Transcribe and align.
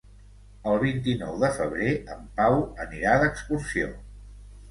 El 0.69 0.77
vint-i-nou 0.83 1.35
de 1.43 1.51
febrer 1.57 1.91
en 2.15 2.25
Pau 2.39 2.57
anirà 2.87 3.13
d'excursió. 3.25 3.93